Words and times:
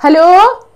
Hello? 0.00 0.26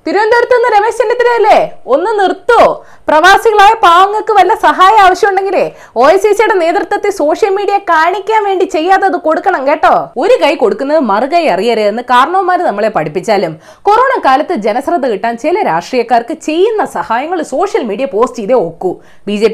തിരുവനന്തപുരത്ത് 0.06 0.54
നിന്ന് 0.56 0.70
രമേശ് 0.74 0.98
ചെന്നിത്തലയല്ലേ? 1.00 1.58
ഒന്ന് 1.94 2.12
നിർത്തോ. 2.20 2.62
പ്രവാസികളായ 3.08 3.72
പാവങ്ങൾക്ക് 3.84 4.32
വല്ല 4.38 4.52
സഹായം 4.64 5.00
ആവശ്യമുണ്ടെങ്കിലേ 5.04 5.62
ഒ 6.00 6.04
ഐ 6.12 6.16
സി 6.16 6.30
സിയുടെ 6.38 6.56
നേതൃത്വത്തിൽ 6.62 7.12
സോഷ്യൽ 7.20 7.52
മീഡിയ 7.58 7.76
കാണിക്കാൻ 7.90 8.40
വേണ്ടി 8.48 8.66
ചെയ്യാതെ 8.74 9.06
അത് 9.10 9.18
കൊടുക്കണം 9.26 9.62
കേട്ടോ. 9.68 9.94
ഒരു 10.22 10.36
കൈ 10.42 10.52
കൊടുക്കുന്നത് 10.62 11.00
മറുകൈ 11.12 11.44
അറിയരുത് 11.54 11.90
എന്ന് 11.92 12.02
കാരണവന്മാര് 12.10 12.60
നമ്മളെ 12.60 12.90
പഠിപ്പിച്ചാലും 12.96 13.54
കൊറോണ 13.88 14.12
കാലത്ത് 14.26 14.56
ജനശ്രദ്ധ 14.66 15.06
കിട്ടാൻ 15.12 15.36
ചില 15.44 15.62
രാഷ്ട്രീയക്കാർക്ക് 15.72 16.36
ചെയ്യുന്ന 16.48 16.84
സഹായങ്ങൾ 16.98 17.42
സോഷ്യൽ 17.54 17.84
മീഡിയ 17.92 18.08
പോസ്റ്റ് 18.16 18.40
ചെയ്തേ 18.42 18.58
ഒക്കൂ. 18.68 18.92
ബി 19.26 19.36
ജെ 19.36 19.50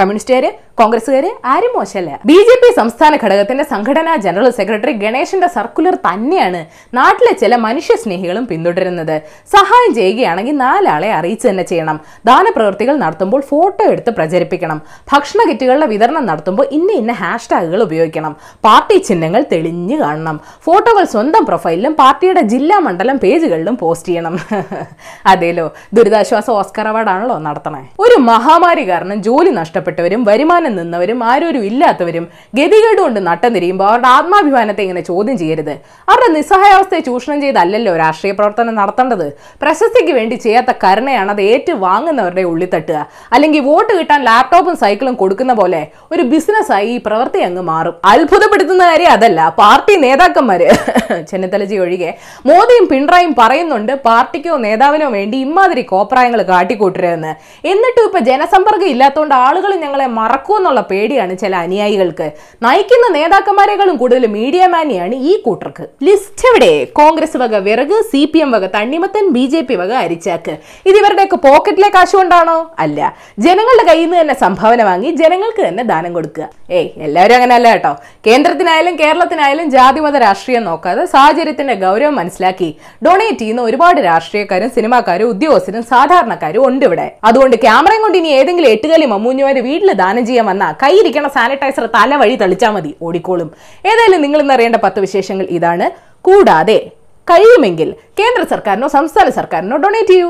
കമ്മ്യൂണിസ്റ്റുകാര് 0.00 0.50
കോൺഗ്രസുകാര് 0.78 1.30
ആരും 1.44 1.72
മോശമല്ല. 1.76 2.20
ബി 2.26 2.36
ജെ 2.48 2.54
പി 2.62 2.68
സംസ്ഥാന 2.76 3.16
ഘടകത്തിന്റെ 3.24 3.64
സംഘടനാ 3.64 4.16
ജനറൽ 4.16 4.50
സെക്രട്ടറി 4.50 4.92
ഗണേശന്റെ 4.92 5.46
സർക്കുലർ 5.46 5.94
തന്നെയാണ് 5.94 6.66
നാട്ടിലെ 6.94 7.32
ചില 7.32 7.56
മനുഷ്യ 7.56 7.94
സ്നേഹികളും 7.96 8.46
പിന്തുടരുന്നത്. 8.46 9.22
സഹായം 9.56 9.94
ചെയ്യുകയാണെങ്കിൽ 9.94 10.56
നാലാളെ 10.56 11.10
അറിയിച്ചു 11.12 11.48
തന്നെ 11.48 11.62
ചെയ്യണം. 11.62 12.00
ദാനപ്രവൃത്തികൾ 12.24 12.96
നടത്തുമ്പോൾ 12.96 13.40
ഫോട്ടോ 13.40 13.84
എടുത്ത് 13.84 14.10
പ്രചരിപ്പിക്കണം. 14.10 14.80
ഭക്ഷണ 15.12 15.50
കിറ്റുകളുടെ 15.50 15.86
വിതരണം 15.86 16.26
നടത്തുമ്പോൾ 16.26 16.68
ഇന്ന 16.70 16.92
ഇന്ന 16.92 17.12
ഹാഷ്ടാഗുകൾ 17.12 17.82
ഉപയോഗിക്കണം. 17.82 18.36
പാർട്ടി 18.64 18.98
ചിഹ്നങ്ങൾ 18.98 19.44
തെളിഞ്ഞു 19.52 20.00
കാണണം. 20.00 20.40
ഫോട്ടോകൾ 20.62 21.04
സ്വന്തം 21.04 21.44
പ്രൊഫൈലിലും 21.44 21.94
പാർട്ടിയുടെ 21.94 22.40
ജില്ലാ 22.40 22.78
മണ്ഡലം 22.78 23.16
പേജുകളിലും 23.16 23.76
പോസ്റ്റ് 23.76 24.08
ചെയ്യണം. 24.08 24.36
അതേലോ. 25.26 25.70
ദുരിതാശ്വാസ 25.94 26.50
ഓസ്കർ 26.50 26.88
അവാർഡാണല്ലോ 26.88 27.38
നടത്തണേ. 27.38 27.82
ഒരു 28.00 28.20
മഹാമാരി 28.20 28.88
കാരണം 28.88 29.22
ജോലി 29.22 29.50
നഷ്ടപ്പെട്ടവരും 29.88 30.22
വരുമാനം 30.28 30.72
നിന്നവരും 30.78 31.18
ആരോരും 31.30 31.62
ഇല്ലാത്തവരും 31.68 32.24
ഗതികേട് 32.56 33.00
കൊണ്ട് 33.02 33.20
നട്ടം 33.28 33.50
തിരിയുമ്പോൾ 33.56 33.86
അവരുടെ 33.90 34.08
ആത്മാഭിമാനത്തെ 34.16 34.82
ഇങ്ങനെ 34.86 35.02
ചോദ്യം 35.10 35.36
ചെയ്യരുത്. 35.42 35.72
അവരുടെ 36.10 36.28
നിസ്സഹായാവസ്ഥയെ 36.36 37.02
ചൂഷണം 37.08 37.38
ചെയ്തല്ലല്ലോ 37.44 37.92
രാഷ്ട്രീയ 38.02 38.32
പ്രവർത്തനം 38.38 38.74
നടത്തേണ്ടത്. 38.80 39.26
പ്രശസ്തിക്ക് 39.62 40.12
വേണ്ടി 40.18 40.36
ചെയ്യാത്ത 40.44 40.70
കരുണയാണ് 40.82 41.32
അത് 41.34 41.42
ഏറ്റു 41.52 41.74
വാങ്ങുന്നവരുടെ 41.86 42.66
തട്ടുക. 42.74 42.98
അല്ലെങ്കിൽ 43.34 43.62
വോട്ട് 43.68 43.92
കിട്ടാൻ 43.98 44.20
ലാപ്ടോപ്പും 44.28 44.76
സൈക്കിളും 44.82 45.14
കൊടുക്കുന്ന 45.22 45.52
പോലെ 45.60 45.80
ഒരു 46.14 46.22
ബിസിനസ്സായി 46.32 46.90
ഈ 46.96 46.98
പ്രവൃത്തി 47.06 47.40
അങ്ങ് 47.48 47.64
മാറും. 47.70 47.96
അത്ഭുതപ്പെടുത്തുന്ന 48.12 48.82
കാര്യം 48.90 49.12
അതല്ല. 49.16 49.40
പാർട്ടി 49.62 49.96
നേതാക്കന്മാര് 50.04 50.68
ചെന്നിത്തലജി 51.30 51.76
ഒഴികെ 51.84 52.10
മോദിയും 52.48 52.84
പിണറായും 52.92 53.32
പറയുന്നുണ്ട് 53.40 53.94
പാർട്ടിക്കോ 54.08 54.58
നേതാവിനോ 54.66 55.08
വേണ്ടി 55.16 55.36
ഇമാതിരി 55.46 55.82
കോപ്രായങ്ങൾ 55.94 56.40
കാട്ടിക്കൂട്ടരുതെന്ന്. 56.52 57.32
എന്നിട്ടും 57.72 58.04
ഇപ്പൊ 58.08 58.20
ജനസമ്പർക്കം 58.30 58.88
ഇല്ലാത്തതുകൊണ്ട് 58.94 59.34
ആളുകൾ 59.46 59.72
ഞങ്ങളെ 59.84 60.06
മറക്കൂ 60.06 60.56
എന്നുള്ള 60.56 60.80
പേടിയാണ് 60.90 61.38
ചില 61.38 61.56
അനുയായികൾക്ക്. 61.56 62.26
നയിക്കുന്ന 62.62 63.06
നേതാക്കന്മാരെക്കാളും 63.18 63.96
കൂടുതൽ 63.96 64.26
മീഡിയ 64.26 64.66
മാനിയാണ് 64.66 65.14
ഈ 65.14 65.40
കൂട്ടർക്ക്. 65.46 65.84
ലിസ്റ്റ് 66.02 66.46
എവിടെ? 66.50 66.84
കോൺഗ്രസ് 66.84 67.36
വക 67.36 67.56
വിറക് 67.56 67.96
സി 68.12 68.24
പി 68.24 68.38
എം 68.38 68.50
വക 68.50 68.66
തണ്ണിമത്തൻ 68.66 69.24
ബി 69.36 69.44
ജെ 69.46 69.60
പി 69.60 69.74
വക 69.74 69.92
അരിച്ചാക്ക്. 70.04 70.54
ഇത് 70.86 70.96
ഇവരുടെയൊക്കെ 70.96 71.36
പോക്കറ്റിലെ 71.36 71.88
കാശുകൊണ്ടാണോ? 71.88 72.58
അല്ല. 72.78 73.14
ജനങ്ങളുടെ 73.38 73.84
കയ്യിൽ 73.90 74.04
നിന്ന് 74.04 74.20
തന്നെ 74.20 74.34
സംഭാവന 74.34 74.82
വാങ്ങി 74.82 75.10
ജനങ്ങൾക്ക് 75.10 75.68
തന്നെ 75.68 75.84
ദാനം 75.84 76.12
കൊടുക്കുക. 76.14 76.48
ഏയ് 76.70 76.88
എല്ലാവരും 77.06 77.34
അങ്ങനെ 77.34 77.54
അല്ല 77.54 77.68
കേട്ടോ. 77.72 77.92
കേന്ദ്രത്തിനായാലും 78.26 78.98
കേരളത്തിനായാലും 78.98 79.70
ജാതിമത 79.70 80.16
രാഷ്ട്രീയം 80.16 80.64
നോക്കാതെ 80.64 81.04
സാഹചര്യത്തിന്റെ 81.04 81.74
ഗൗരവം 81.74 82.14
മനസ്സിലാക്കി 82.14 82.70
ഡൊണേറ്റ് 83.06 83.38
ചെയ്യുന്ന 83.38 83.62
ഒരുപാട് 83.62 84.00
രാഷ്ട്രീയക്കാരും 84.00 84.70
സിനിമാക്കാരും 84.70 85.28
ഉദ്യോഗസ്ഥരും 85.28 85.82
സാധാരണക്കാരും 85.82 86.62
ഉണ്ട് 86.68 86.84
ഇവിടെ. 86.84 87.06
അതുകൊണ്ട് 87.24 87.56
ക്യാമറയും 87.56 88.02
കൊണ്ട് 88.02 88.18
ഇനി 88.18 88.28
ഏതെങ്കിലും 88.28 88.70
എട്ടുകാലി 88.70 89.06
മമ്മൂഞ്ഞുമാര് 89.06 89.60
വീട്ടിൽ 89.68 89.90
ദാനം 90.02 90.24
ചെയ്യാൻ 90.28 90.46
വന്നാൽ 90.50 90.74
കൈയിരിക്കണ 90.82 91.26
സാനിറ്റൈസർ 91.36 91.86
തല 91.96 92.16
വഴി 92.22 92.36
തെളിച്ചാൽ 92.42 92.72
മതി 92.76 92.92
ഓടിക്കോളും. 93.06 93.48
ഏതായാലും 93.90 94.22
നിങ്ങൾ 94.24 94.40
ഇന്ന് 94.44 94.54
അറിയേണ്ട 94.56 94.78
പത്ത് 94.86 95.00
വിശേഷങ്ങൾ 95.06 95.48
ഇതാണ്. 95.58 95.88
കൂടാതെ 96.28 96.78
കഴിയുമെങ്കിൽ 97.26 97.88
കേന്ദ്ര 98.18 98.42
സർക്കാരിനോ 98.52 98.88
സംസ്ഥാന 98.98 99.28
സർക്കാരിനോ 99.38 99.76
ഡൊണേറ്റ് 99.84 100.12
ചെയ്യൂ. 100.14 100.28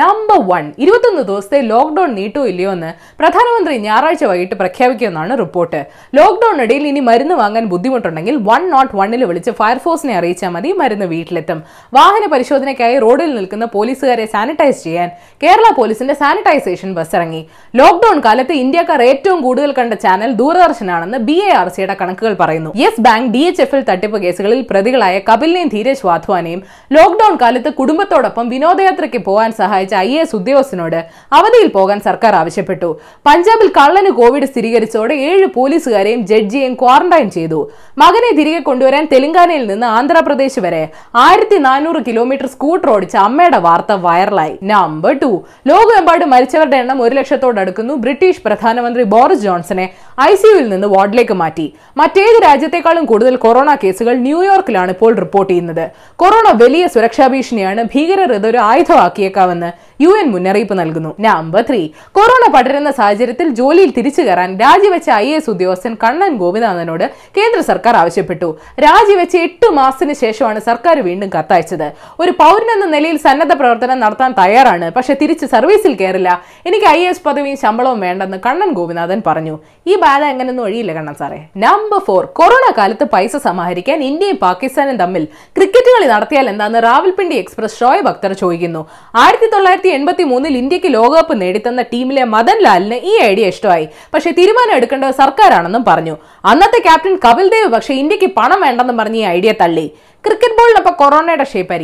നമ്പർ 0.00 0.38
വൺ 0.50 0.64
ഇരുപത്തൊന്ന് 0.84 1.22
ദിവസത്തെ 1.28 1.58
ലോക്ക്ഡൌൺ 1.72 2.10
നീട്ടോ 2.18 2.42
ഇല്ലയോ 2.52 2.70
എന്ന് 2.76 2.88
പ്രധാനമന്ത്രി 3.20 3.74
ഞായറാഴ്ച 3.84 4.24
വൈകിട്ട് 4.30 4.56
പ്രഖ്യാപിക്കുമെന്നാണ് 4.60 5.32
റിപ്പോർട്ട്. 5.42 5.80
ലോക്ക്ഡൌണിനിടയിൽ 6.18 6.84
ഇനി 6.90 7.02
മരുന്ന് 7.08 7.34
വാങ്ങാൻ 7.40 7.64
ബുദ്ധിമുട്ടുണ്ടെങ്കിൽ 7.72 8.36
വൺ 8.48 8.62
നോട്ട് 8.70 8.92
വണ്ണിൽ 9.00 9.22
വിളിച്ച് 9.30 9.52
ഫയർഫോഴ്സിനെ 9.60 10.14
അറിയിച്ചാൽ 10.18 10.50
മതി 10.56 10.70
മരുന്ന് 10.80 11.06
വീട്ടിലെത്തും. 11.12 11.58
വാഹന 11.98 12.24
പരിശോധനയ്ക്കായി 12.32 12.96
റോഡിൽ 13.04 13.30
നിൽക്കുന്ന 13.36 13.68
പോലീസുകാരെ 13.76 14.26
സാനിറ്റൈസ് 14.34 14.82
ചെയ്യാൻ 14.86 15.10
കേരള 15.44 15.68
പോലീസിന്റെ 15.78 16.16
സാനിറ്റൈസേഷൻ 16.22 16.90
ബസ് 16.98 17.14
ഇറങ്ങി. 17.18 17.42
ലോക്ക്ഡൌൺ 17.80 18.20
കാലത്ത് 18.26 18.56
ഇന്ത്യക്കാർ 18.64 19.02
ഏറ്റവും 19.10 19.40
കൂടുതൽ 19.46 19.72
കണ്ട 19.78 19.94
ചാനൽ 20.06 20.32
ദൂരദർശനാണെന്ന് 20.42 21.20
ബി 21.30 21.38
എ 21.46 21.52
ആർ 21.60 21.70
സിയുടെ 21.76 21.96
കണക്കുകൾ 22.02 22.36
പറയുന്നു. 22.42 22.72
Yes 22.82 23.00
bank 23.08 23.30
D 23.36 23.44
H 23.50 23.64
F 23.66 23.76
L 23.76 23.84
തട്ടിപ്പ് 23.92 24.20
കേസുകളിൽ 24.26 24.60
പ്രതികളായ 24.72 25.16
കപിലിനെയും 25.30 25.72
ധീരജ് 25.76 26.06
വാധ്വാനെയും 26.10 26.62
ലോക്ക്ഡൌൺ 26.98 27.36
കാലത്ത് 27.44 27.72
കുടുംബത്തോടൊപ്പം 27.80 28.46
വിനോദയാത്രയ്ക്ക് 28.54 29.22
പോകാൻ 29.30 29.50
സഹായിച്ച. 29.62 29.85
ഐ 29.94 30.18
എസ് 30.18 30.36
ഉദ്യോഗസ്ഥനോട് 30.36 31.06
അവധിയിൽ 31.32 31.68
പോകാൻ 31.68 32.00
സർക്കാർ 32.00 32.34
ആവശ്യപ്പെട്ടു. 32.34 33.00
പഞ്ചാബിൽ 33.26 33.68
കള്ളന് 33.68 34.10
കോവിഡ് 34.10 34.44
സ്ഥിരീകരിച്ചതോടെ 34.44 35.14
ഏഴ് 35.14 35.46
പോലീസുകാരെയും 35.46 36.26
ജഡ്ജിയെയും 36.26 36.74
ക്വാറന്റൈൻ 36.74 37.30
ചെയ്തു. 37.30 37.70
മകനെ 37.98 38.36
തിരികെ 38.36 38.58
കൊണ്ടുവരാൻ 38.58 39.08
തെലങ്കാനയിൽ 39.12 39.66
നിന്ന് 39.66 39.86
ആന്ധ്രാപ്രദേശ് 39.86 40.60
വരെ 40.60 40.88
ആയിരത്തി 41.16 41.56
നാനൂറ് 41.56 42.02
കിലോമീറ്റർ 42.06 42.46
സ്കൂട്ടർ 42.46 42.90
ഓടിച്ച 42.90 43.16
അമ്മയുടെ 43.16 43.58
വാർത്ത 43.58 43.92
വൈറലായി. 43.92 44.58
Number 44.62 45.18
two. 45.22 45.44
ലോകമെമ്പാടും 45.66 46.30
മരിച്ചവരുടെ 46.30 46.76
എണ്ണം 46.76 47.02
ഒരു 47.02 47.14
ലക്ഷത്തോടടുക്കുന്നു 47.14 47.94
ബ്രിട്ടീഷ് 47.94 48.42
പ്രധാനമന്ത്രി 48.44 49.02
ബോറിസ് 49.02 49.40
ജോൺസനെ 49.40 49.90
ഐ 50.20 50.34
സിയുവിൽ 50.34 50.68
നിന്ന് 50.68 50.86
വാർഡിലേക്ക് 50.86 51.34
മാറ്റി. 51.34 51.74
മറ്റേത് 51.96 52.42
രാജ്യത്തെക്കാളും 52.42 53.04
കൂടുതൽ 53.04 53.36
കൊറോണ 53.36 53.74
കേസുകൾ 53.74 54.14
ന്യൂയോർക്കിലാണ് 54.14 54.90
ഇപ്പോൾ 54.90 55.14
റിപ്പോർട്ട് 55.14 55.52
ചെയ്യുന്നത്. 55.52 55.90
കൊറോണ 56.16 56.58
വലിയ 56.62 56.86
സുരക്ഷാ 56.86 57.26
ഭീഷണിയാണ് 57.26 57.82
ഭീകരർ 57.84 58.32
ഇതൊരു 58.32 58.58
ആയുധമാക്കിയേക്കാമെന്ന് 58.58 59.70
യു 60.04 60.10
എൻ 60.20 60.26
മുന്നറിയിപ്പ് 60.34 60.74
നൽകുന്നു. 60.80 61.10
നമ്പർ 61.26 61.62
ത്രീ 61.68 61.80
കൊറോണ 62.16 62.44
പടരുന്ന 62.54 62.90
സാഹചര്യത്തിൽ 62.90 63.48
ജോലിയിൽ 63.60 63.90
തിരിച്ചു 63.98 64.22
കയറാൻ 64.22 64.50
രാജിവെച്ച 64.64 65.08
ഐ 65.10 65.28
എസ് 65.38 65.50
ഉദ്യോഗസ്ഥൻ 65.50 65.92
കണ്ണൻ 66.04 66.32
ഗോപിനാഥനോട് 66.42 67.04
കേന്ദ്ര 67.36 67.60
സർക്കാർ 67.70 67.96
ആവശ്യപ്പെട്ടു. 68.02 68.48
രാജിവെച്ച് 68.86 69.38
എട്ട് 69.46 69.70
മാസത്തിന് 69.78 70.16
ശേഷമാണ് 70.22 70.60
സർക്കാർ 70.68 70.96
വീണ്ടും 71.08 71.30
കത്തയച്ചത്. 71.36 71.88
ഒരു 72.20 72.34
പൗരനെന്ന 72.42 72.86
നിലയിൽ 72.96 73.16
സന്നദ്ധ 73.26 73.54
പ്രവർത്തനം 73.62 74.00
നടത്താൻ 74.04 74.32
തയ്യാറാണ്. 74.40 74.88
പക്ഷെ 74.96 75.14
തിരിച്ച് 75.22 75.46
സർവീസിൽ 75.54 75.94
കയറില്ല. 76.02 76.30
എനിക്ക് 76.70 76.86
ഐ 76.86 77.00
എസ് 77.10 77.24
പദവിയും 77.26 77.58
ശമ്പളവും 77.64 78.00
വേണ്ടെന്ന് 78.06 78.40
കണ്ണൻ 78.46 78.72
ഗോപിനാഥൻ 78.80 79.22
പറഞ്ഞു. 79.26 79.56
ഈ 79.86 79.96
ബാധ 80.04 80.22
എങ്ങനെയൊന്നും 80.32 80.64
ഒഴിയില്ല 80.64 80.92
കണ്ണൻ 80.98 81.16
സാറേ. 81.20 81.40
നമ്പർ 81.64 82.00
ഫോർ 82.06 82.22
കൊറോണ 82.40 82.66
കാലത്ത് 82.78 83.04
പൈസ 83.14 83.36
സമാഹരിക്കാൻ 83.48 83.98
ഇന്ത്യയും 84.10 84.38
പാകിസ്ഥാനും 84.46 84.96
തമ്മിൽ 85.02 85.24
ക്രിക്കറ്റ് 85.56 85.90
കളി 85.94 86.06
നടത്തിയാൽ 86.14 86.46
എന്താന്ന് 86.52 86.78
റാവൽപിണ്ടി 86.88 87.36
എക്സ്പ്രസ് 87.42 87.78
ഷോയബ് 87.80 88.06
ഭക്തർ 88.06 88.32
ചോദിക്കുന്നു. 88.42 88.82
ആയിരത്തി 89.22 89.48
തൊള്ളായിരത്തി 89.56 89.90
എൺപത്തി 89.96 90.24
മൂന്നിൽ 90.30 90.56
ഇന്ത്യയ്ക്ക് 90.56 90.90
ലോകകപ്പ് 90.94 91.34
നേടിത്തന്ന 91.42 91.82
ടീമിലെ 91.92 92.24
മദൻ 92.34 92.58
ലാലിന് 92.66 92.98
ഈ 93.10 93.14
ഐഡിയ 93.30 93.52
ഇഷ്ടമായി. 93.54 93.86
പക്ഷേ 94.14 94.30
തീരുമാനം 94.38 94.74
എടുക്കേണ്ടത് 94.78 95.14
സർക്കാരാണെന്നും 95.22 95.84
പറഞ്ഞു. 95.88 96.14
അന്നത്തെ 96.44 96.80
ക്യാപ്റ്റൻ 96.88 97.16
കപിൽ 97.26 97.48
ദേവ് 97.54 97.68
പക്ഷെ 97.76 97.94
ഇന്ത്യയ്ക്ക് 98.02 98.30
പണം 98.38 98.60
വേണ്ടെന്നും 98.66 98.96
പറഞ്ഞ് 98.96 99.20
ഈ 99.22 99.26
ഐഡിയ 99.38 99.52
തള്ളി. 99.62 99.86
ക്രിക്കറ്റ് 100.26 100.58
ബോളിനൊപ്പം 100.60 100.94
കൊറോണയുടെ 101.02 101.44
ഷേപ്പ് 101.54 101.74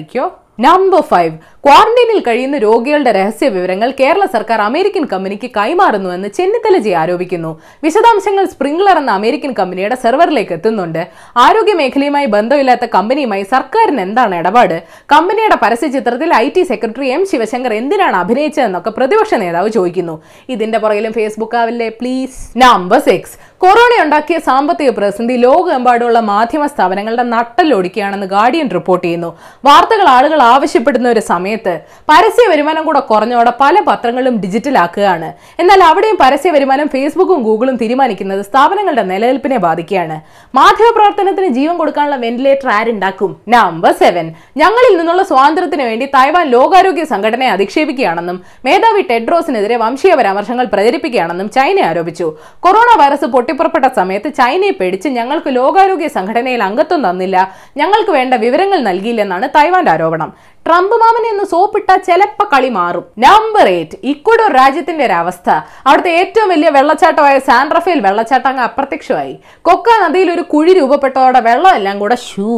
നമ്പർ 0.61 1.03
ഫൈവ് 1.11 1.35
ക്വാറന്റൈനിൽ 1.65 2.21
കഴിയുന്ന 2.27 2.57
രോഗികളുടെ 2.65 3.11
രഹസ്യ 3.17 3.49
വിവരങ്ങൾ 3.57 3.89
കേരള 3.99 4.25
സർക്കാർ 4.33 4.61
അമേരിക്കൻ 4.61 5.05
കമ്പനിക്ക് 5.13 5.49
കൈമാറുന്നുവെന്ന് 5.57 6.29
ചെന്നിത്തലജി 6.39 6.93
ആരോപിക്കുന്നു. 7.01 7.51
വിശദാംശങ്ങൾ 7.85 8.45
സ്പ്രിംഗ്ലർ 8.53 8.99
എന്ന 9.01 9.11
അമേരിക്കൻ 9.19 9.53
കമ്പനിയുടെ 9.59 9.97
സെർവറിലേക്ക് 10.05 10.55
എത്തുന്നുണ്ട്. 10.57 11.03
ആരോഗ്യ 11.45 11.75
മേഖലയുമായി 11.81 12.29
ബന്ധമില്ലാത്ത 12.35 12.89
കമ്പനിയുമായി 12.97 13.45
സർക്കാരിന് 13.55 14.03
എന്താണ് 14.07 14.35
ഇടപാട്? 14.41 14.77
കമ്പനിയുടെ 15.15 15.59
പരസ്യ 15.63 15.91
ചിത്രത്തിൽ 15.97 16.33
I 16.41 16.49
T 16.57 16.65
secretary 16.73 17.09
M 17.19 17.23
Sivasankar 17.33 17.75
എന്തിനാണ് 17.81 18.19
അഭിനയിച്ചതെന്നൊക്കെ 18.23 18.93
പ്രതിപക്ഷ 18.99 19.41
നേതാവ് 19.45 19.71
ചോദിക്കുന്നു. 19.79 20.17
ഇതിന്റെ 20.57 20.81
പുറകിലും 20.85 21.15
ഫേസ്ബുക്ക് 21.21 21.59
ആവില്ലേ? 21.63 21.91
പ്ലീസ് 22.03 22.43
നമ്പർ 22.65 23.01
സിക്സ് 23.09 23.39
കൊറോണ 23.65 23.93
ഉണ്ടാക്കിയ 24.05 24.37
സാമ്പത്തിക 24.47 24.91
പ്രതിസന്ധി 24.95 25.35
ലോകമെമ്പാടുമുള്ള 25.45 26.21
മാധ്യമ 26.31 26.65
സ്ഥാപനങ്ങളുടെ 26.73 27.25
നട്ടലൊടിക്കുകയാണെന്ന് 27.35 28.29
ഗാർഡിയൻ 28.33 28.69
റിപ്പോർട്ട് 28.77 29.05
ചെയ്യുന്നു. 29.07 29.31
വാർത്തകൾ 29.69 30.07
ആളുകൾ 30.17 30.41
ആവശ്യപ്പെടുന്ന 30.53 31.09
ഒരു 31.09 31.23
സമയത്ത് 31.53 31.73
പരസ്യ 32.11 32.45
വരുമാനം 32.51 32.83
കൂടെ 32.89 33.01
കുറഞ്ഞോടെ 33.09 33.53
പല 33.63 33.77
പത്രങ്ങളും 33.89 34.35
ഡിജിറ്റലാക്കുകയാണ്. 34.43 35.29
എന്നാൽ 35.63 35.81
അവിടെയും 35.89 36.17
പരസ്യ 36.23 36.51
വരുമാനം 36.55 36.87
ഫേസ്ബുക്കും 36.95 37.41
ഗൂഗിളും 37.47 37.77
തീരുമാനിക്കുന്നത് 37.83 38.43
സ്ഥാപനങ്ങളുടെ 38.49 39.05
നിലനിൽപ്പിനെ 39.11 39.59
ബാധിക്കുകയാണ്. 39.65 40.17
മാധ്യമപ്രവർത്തനത്തിന് 40.59 41.49
ജീവൻ 41.57 41.75
കൊടുക്കാനുള്ള 41.81 42.17
വെന്റിലേറ്റർ 42.25 42.69
ആരുണ്ടാക്കും? 42.79 43.31
നമ്പർ 43.55 43.93
സെവൻ 44.03 44.27
ഞങ്ങളിൽ 44.63 44.95
നിന്നുള്ള 45.01 45.25
സ്വാതന്ത്ര്യത്തിന് 45.31 45.85
വേണ്ടി 45.91 46.07
തായ്വാൻ 46.17 46.47
ലോകാരോഗ്യ 46.55 47.05
സംഘടനയെ 47.13 47.51
അധിക്ഷേപിക്കുകയാണെന്നും 47.57 48.39
മേധാവി 48.69 49.05
ടെഡ്രോസിനെതിരെ 49.11 49.79
വംശീയ 49.85 50.15
പരാമർശങ്ങൾ 50.21 50.67
പ്രചരിപ്പിക്കുകയാണെന്നും 50.75 51.51
ചൈന 51.59 51.79
ആരോപിച്ചു. 51.91 52.29
കൊറോണ 52.67 52.91
വൈറസ് 53.03 53.29
പൊട്ടിപ്പുറപ്പെട്ട 53.37 53.87
സമയത്ത് 54.01 54.31
ചൈനയെ 54.41 54.75
പേടിച്ച് 54.81 55.09
ഞങ്ങൾക്ക് 55.19 55.53
ലോകാരോഗ്യ 55.61 56.11
സംഘടനയിൽ 56.19 56.63
അംഗത്വം 56.71 57.03
തന്നില്ല 57.09 57.37
ഞങ്ങൾക്ക് 57.83 58.13
വേണ്ട 58.19 58.35
വിവരങ്ങൾ 58.47 58.81
നൽകിയില്ലെന്നാണ് 58.91 59.47
തായ്വാന്റെ 59.59 59.93
ആരോപണം. 59.93 60.31
ട്രംപ് 60.67 60.95
മാമനെ 61.03 61.29
ഒന്ന് 61.33 61.45
സോപ്പിട്ട 61.53 61.91
ചിലപ്പോ 62.07 62.45
കളി 62.53 62.69
മാറും. 62.77 63.05
നമ്പർ 63.25 63.67
എയ്റ്റ് 63.73 63.97
ഇക്വഡോർ 64.11 64.51
രാജ്യത്തിന്റെ 64.59 65.03
ഒരു 65.07 65.15
അവസ്ഥ. 65.23 65.49
അവിടുത്തെ 65.87 66.11
ഏറ്റവും 66.19 66.49
വലിയ 66.53 66.69
വെള്ളച്ചാട്ടമായ 66.77 67.37
സാൻഡ്രഫയിൽ 67.49 68.01
വെള്ളച്ചാട്ടം 68.07 68.49
അങ്ങ് 68.51 68.65
അപ്രത്യക്ഷമായി. 68.67 69.35
കൊക്ക 69.69 69.97
നദിയിൽ 70.03 70.29
ഒരു 70.35 70.45
കുഴി 70.53 70.73
രൂപപ്പെട്ടതോടെ 70.81 71.41
വെള്ളമെല്ലാം 71.49 71.97
കൂടെ 72.03 72.17
ഷൂ 72.29 72.53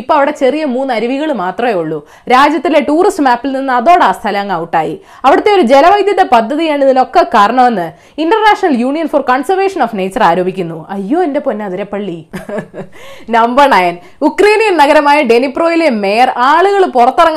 ഇപ്പൊ 0.00 0.12
അവിടെ 0.16 0.32
ചെറിയ 0.40 0.62
മൂന്ന് 0.74 0.92
അരുവികൾ 0.96 1.30
മാത്രമേ 1.42 1.74
ഉള്ളൂ. 1.80 1.98
രാജ്യത്തിലെ 2.32 2.80
ടൂറിസ്റ്റ് 2.88 3.24
മാപ്പിൽ 3.26 3.50
നിന്ന് 3.56 3.72
അതോടെ 3.78 4.04
ആ 4.08 4.12
സ്ഥലം 4.18 4.40
അങ്ങ് 4.42 4.56
ഔട്ടായി. 4.62 4.94
അവിടുത്തെ 5.26 5.50
ഒരു 5.56 5.64
ജലവൈദ്യുത 5.72 6.22
പദ്ധതിയാണ് 6.34 6.84
ഇതിനൊക്കെ 6.88 7.22
കാരണമെന്ന് 7.34 7.86
International 8.24 8.74
Union 8.84 9.08
for 9.14 9.24
Conservation 9.32 9.82
of 9.86 9.96
Nature 10.00 10.24
ആരോപിക്കുന്നു. 10.30 10.78
അയ്യോ 10.96 11.18
എന്റെ 11.28 11.42
പൊന്നതിരപ്പള്ളി 11.48 12.18
നമ്പർ 13.36 13.66
നയൻ 13.76 13.94
ഉക്രൈനിയൻ 14.28 14.74
നഗരമായ 14.82 15.18
ഡെനിപ്രോയിലെ 15.32 15.90
മേയർ 16.04 16.28
ആളുകൾ 16.52 16.82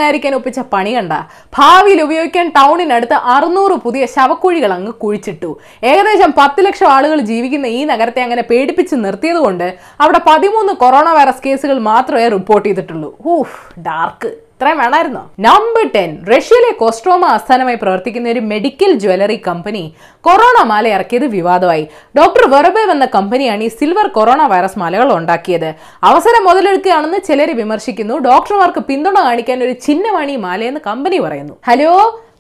പുറത്തിറങ്ങാതിരിക്കാൻ 0.09 0.35
ഒപ്പിച്ച 0.38 0.59
പണി 0.73 0.91
കണ്ട. 0.95 1.13
ഭാവിയിൽ 1.57 2.00
ഉപയോഗിക്കാൻ 2.07 2.45
ടൗണിനടുത്ത് 2.57 3.15
അറുന്നൂറ് 3.33 3.75
പുതിയ 3.85 4.03
ശവക്കുഴികൾ 4.15 4.71
അങ്ങ് 4.77 4.94
കുഴിച്ചിട്ടു. 5.03 5.50
ഏകദേശം 5.83 6.31
പത്ത് 6.39 6.59
ലക്ഷം 6.65 6.89
ആളുകൾ 6.95 7.17
ജീവിക്കുന്ന 7.31 7.67
ഈ 7.77 7.81
നഗരത്തെ 7.91 8.21
അങ്ങനെ 8.25 8.44
പേടിപ്പിച്ച് 8.50 8.95
നിർത്തിയതുകൊണ്ട് 9.06 9.67
അവിടെ 10.03 10.21
പതിമൂന്ന് 10.29 10.73
കൊറോണ 10.83 11.07
വൈറസ് 11.17 11.45
കേസുകൾ 11.45 11.77
മാത്രമേ 11.91 12.27
റിപ്പോർട്ട് 12.35 12.67
ചെയ്തിട്ടുള്ളൂ. 12.69 13.09
Oof 13.35 13.59
dark. 13.88 14.31
ഇത്രയും 14.59 14.79
വേണമായിരുന്നോ 14.83 15.21
നമ്പർ 15.45 15.83
ടെൻ 15.94 16.09
റഷ്യയിലെ 16.29 16.71
കോസ്ട്രോമ 16.79 17.23
ആസ്ഥാനമായി 17.35 17.77
പ്രവർത്തിക്കുന്ന 17.83 18.33
ഒരു 18.33 18.41
മെഡിക്കൽ 18.50 18.91
ജ്വല്ലറി 19.03 19.38
കമ്പനി 19.45 19.83
കൊറോണ 20.27 20.57
മാല 20.71 20.85
ഇറക്കിയത് 20.95 21.25
വിവാദമായി. 21.35 21.85
ഡോക്ടർ 22.19 22.44
വെറബേവ് 22.53 22.91
എന്ന 22.95 23.06
കമ്പനിയാണ് 23.15 23.63
ഈ 23.67 23.69
സിൽവർ 23.79 24.07
കൊറോണ 24.17 24.41
വൈറസ് 24.53 24.79
മാലകൾ 24.81 25.09
ഉണ്ടാക്കിയത്. 25.19 25.69
അവസരം 26.09 26.44
മുതലെടുക്കുകയാണെന്ന് 26.50 27.19
ചിലർ 27.27 27.51
വിമർശിക്കുന്നു. 27.61 28.17
ഡോക്ടർമാർക്ക് 28.29 28.83
പിന്തുണ 28.89 29.17
കാണിക്കാൻ 29.27 29.63
ഒരു 29.67 29.75
ചിഹ്നമാണ് 29.85 30.33
ഈ 30.35 30.39
മാലയെന്ന് 30.47 30.81
കമ്പനി 30.89 31.19
പറയുന്നു. 31.27 31.56
ഹലോ 31.69 31.94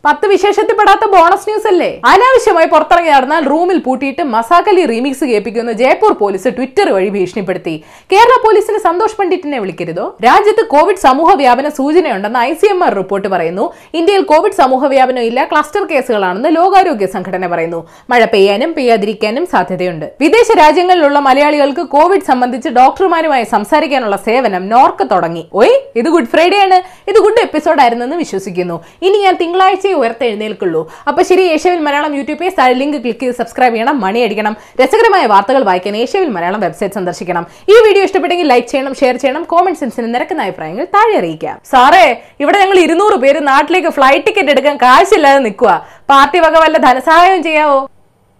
പത്ത് 0.05 0.25
വിശേഷത്തിൽപ്പെടാത്ത 0.27 1.05
ബോണസ് 1.13 1.47
ന്യൂസ് 1.49 1.67
അല്ലേ 1.67 1.89
അനാവശ്യമായി 2.11 2.67
പുറത്തിറങ്ങി 2.67 3.11
നടന്നാൽ 3.11 3.43
റൂമിൽ 3.43 3.79
പൂട്ടിയിട്ട് 3.85 4.23
മസാക്കലി 4.33 4.85
റീമിക്സ് 4.85 5.25
കേൾപ്പിക്കുന്ന 5.31 5.71
ജയ്പൂർ 5.71 6.11
പോലീസ് 6.21 6.49
ട്വിറ്റർ 6.57 6.87
വഴി 6.95 7.09
ഭീഷണിപ്പെടുത്തി. 7.09 7.83
കേരള 8.11 8.35
പോലീസിന് 8.45 8.77
സന്തോഷ് 8.77 9.17
പണ്ഡിറ്റിനെ 9.19 9.59
വിളിക്കരുതോ? 9.59 10.05
രാജ്യത്ത് 10.25 10.63
കോവിഡ് 10.73 11.01
സമൂഹ 11.05 11.33
വ്യാപന 11.33 11.69
സൂചനയുണ്ടെന്ന് 11.69 12.39
I 12.39 12.53
C 12.53 12.65
M 12.65 12.83
R 12.83 12.93
report 12.93 13.27
പറയുന്നു. 13.27 13.65
ഇന്ത്യയിൽ 13.93 14.23
കോവിഡ് 14.31 14.57
സമൂഹ 14.61 14.85
വ്യാപനം 14.85 15.25
ഇല്ല 15.29 15.45
ക്ലസ്റ്റർ 15.51 15.83
കേസുകളാണെന്ന് 15.91 16.55
ലോകാരോഗ്യ 16.55 17.05
സംഘടന 17.15 17.47
പറയുന്നു. 17.47 17.81
മഴ 18.09 18.21
പെയ്യാനും 18.25 18.73
പെയ്യാതിരിക്കാനും 18.73 19.45
സാധ്യതയുണ്ട്. 19.45 20.07
വിദേശ 20.21 20.57
രാജ്യങ്ങളിലുള്ള 20.57 21.19
മലയാളികൾക്ക് 21.19 21.85
കോവിഡ് 21.95 22.27
സംബന്ധിച്ച് 22.31 22.69
ഡോക്ടർമാരുമായി 22.79 23.43
സംസാരിക്കാനുള്ള 23.43 24.15
സേവനം 24.29 24.69
നോർക്ക് 24.69 25.07
തുടങ്ങി. 25.11 25.45
ഓയ് 25.53 25.75
ഇത് 25.95 26.09
ഗുഡ് 26.15 26.31
ഫ്രൈഡേ 26.33 26.59
ആണ്. 26.65 26.79
ഇത് 27.09 27.19
ഗുഡ് 27.27 27.45
എപ്പിസോഡ് 27.47 27.81
ആയിരുന്നെന്ന് 27.81 28.15
വിശ്വസിക്കുന്നു. 28.15 28.79
ഇനി 29.01 29.17
ഞാൻ 29.27 29.37
തിങ്കളാഴ്ച 29.43 29.85
ഉയർത്തെഴുന്നേൽക്കുള്ളൂ. 29.93 30.81
അപ്പൊ 31.07 31.21
ശരി 31.29 31.43
ഏഷ്യവിൽ 31.53 31.79
മലയാളം 31.87 32.15
യൂട്യൂബ് 32.19 32.39
പേജ് 32.39 32.55
താഴെ 32.59 32.73
ലിങ്ക് 32.81 32.97
ക്ലിക്ക് 33.03 33.19
ചെയ്ത് 33.19 33.35
സബ്സ്ക്രൈബ് 33.41 33.73
ചെയ്യണം 33.75 33.99
മണി 34.05 34.19
അടിക്കണം. 34.27 34.53
രസകരമായ 34.81 35.25
വാർത്തകൾ 35.33 35.63
വായിക്കാൻ 35.69 35.97
ഏഷ്യവിൽ 36.03 36.29
മലയാളം 36.37 36.59
വെബ്സൈറ്റ് 36.65 36.95
സന്ദർശിക്കണം. 36.99 37.43
ഈ 37.69 37.77
വീഡിയോ 37.87 38.03
ഇഷ്ടപ്പെട്ടെങ്കിൽ 38.09 38.47
ലൈക്ക് 38.53 38.67
ചെയ്യണം 38.67 38.95
ഷെയർ 39.01 39.17
ചെയ്യണം 39.23 39.43
കോമന്റ് 39.53 39.79
സെൻസിന് 39.79 40.09
നിരക്കുന്ന 40.15 40.47
അഭിപ്രായങ്ങൾ 40.47 40.87
താഴെ 40.95 41.15
അറിയിക്കാം. 41.21 41.57
സാറേ 41.71 42.05
ഇവിടെ 42.39 42.59
ഞങ്ങൾ 42.63 42.79
ഇരുന്നൂറ് 42.85 43.17
പേര് 43.25 43.47
നാട്ടിലേക്ക് 43.51 43.89
ഫ്ലൈറ്റ് 43.89 44.25
ടിക്കറ്റ് 44.27 44.51
എടുക്കാൻ 44.55 44.77
കാശില്ലാതെ 44.85 45.39
നിൽക്കുക 45.47 45.71
പാർട്ടി 46.09 46.39
വക 46.39 46.57
വല്ല 46.63 46.77
ധനസഹായം 46.87 47.43
ചെയ്യാവോ? 47.43 47.79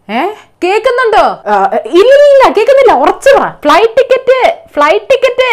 ഏ? 0.10 0.22
കേൾക്കുന്നുണ്ടോ? 0.63 1.25
ഇല്ല 2.00 2.44
കേൾക്കുന്നില്ല. 2.57 2.94
ഉറച്ചു 3.04 3.34
ഫ്ലൈറ്റ് 3.66 3.96
ടിക്കറ്റ് 4.00 4.40
ഫ്ലൈറ്റ് 4.75 5.06
ടിക്കറ്റ് 5.12 5.50